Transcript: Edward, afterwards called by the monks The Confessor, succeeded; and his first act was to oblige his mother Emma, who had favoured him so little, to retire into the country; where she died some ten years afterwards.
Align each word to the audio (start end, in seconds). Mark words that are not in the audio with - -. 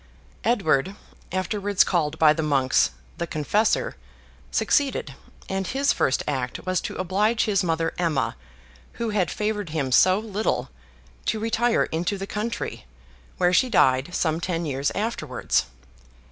Edward, 0.43 0.95
afterwards 1.31 1.83
called 1.83 2.17
by 2.17 2.33
the 2.33 2.41
monks 2.41 2.89
The 3.19 3.27
Confessor, 3.27 3.97
succeeded; 4.49 5.13
and 5.47 5.67
his 5.67 5.93
first 5.93 6.23
act 6.27 6.65
was 6.65 6.81
to 6.81 6.95
oblige 6.95 7.43
his 7.45 7.63
mother 7.63 7.93
Emma, 7.99 8.35
who 8.93 9.11
had 9.11 9.29
favoured 9.29 9.69
him 9.69 9.91
so 9.91 10.17
little, 10.17 10.71
to 11.27 11.39
retire 11.39 11.83
into 11.83 12.17
the 12.17 12.25
country; 12.25 12.85
where 13.37 13.53
she 13.53 13.69
died 13.69 14.15
some 14.15 14.41
ten 14.41 14.65
years 14.65 14.89
afterwards. 14.95 15.67